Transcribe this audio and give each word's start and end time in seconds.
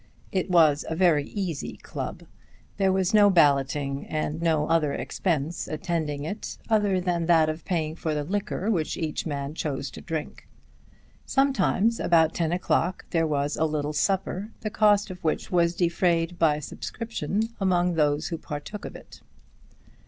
It 0.31 0.49
was 0.49 0.83
a 0.89 0.95
very 0.95 1.25
easy 1.25 1.77
club. 1.77 2.23
There 2.77 2.91
was 2.91 3.13
no 3.13 3.29
balloting, 3.29 4.07
and 4.07 4.41
no 4.41 4.67
other 4.67 4.93
expense 4.93 5.67
attending 5.67 6.23
it 6.23 6.57
other 6.71 6.99
than 6.99 7.27
that 7.27 7.49
of 7.49 7.63
paying 7.65 7.95
for 7.95 8.15
the 8.15 8.23
liquor 8.23 8.71
which 8.71 8.97
each 8.97 9.27
man 9.27 9.53
chose 9.53 9.91
to 9.91 10.01
drink. 10.01 10.47
Sometimes, 11.27 11.99
about 11.99 12.33
ten 12.33 12.51
o'clock, 12.51 13.05
there 13.11 13.27
was 13.27 13.55
a 13.55 13.65
little 13.65 13.93
supper, 13.93 14.49
the 14.61 14.71
cost 14.71 15.11
of 15.11 15.23
which 15.23 15.51
was 15.51 15.75
defrayed 15.75 16.39
by 16.39 16.57
subscription 16.59 17.49
among 17.59 17.93
those 17.93 18.29
who 18.29 18.39
partook 18.39 18.85
of 18.85 18.95
it. 18.95 19.21